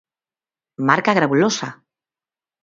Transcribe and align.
Marca 0.89 1.13
Grabulosa. 1.17 1.69